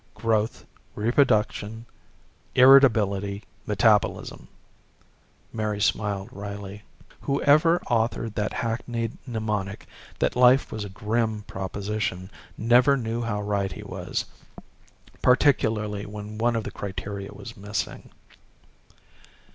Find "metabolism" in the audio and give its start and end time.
3.67-4.47